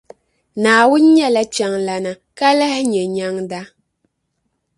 Naawuni 0.61 1.07
nyɛla 1.15 1.41
Kpεŋlana, 1.53 2.11
ka 2.37 2.47
lahi 2.57 2.81
Nye 2.91 3.03
Nyεŋda. 3.15 3.61